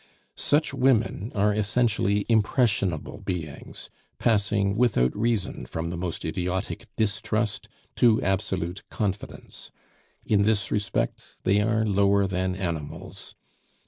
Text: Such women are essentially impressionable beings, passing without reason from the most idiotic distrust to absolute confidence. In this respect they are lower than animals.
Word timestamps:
Such 0.35 0.73
women 0.73 1.31
are 1.35 1.53
essentially 1.53 2.25
impressionable 2.27 3.19
beings, 3.19 3.91
passing 4.17 4.75
without 4.75 5.15
reason 5.15 5.67
from 5.67 5.91
the 5.91 5.95
most 5.95 6.25
idiotic 6.25 6.87
distrust 6.95 7.67
to 7.97 8.19
absolute 8.23 8.81
confidence. 8.89 9.69
In 10.25 10.41
this 10.41 10.71
respect 10.71 11.35
they 11.43 11.61
are 11.61 11.85
lower 11.85 12.25
than 12.25 12.55
animals. 12.55 13.35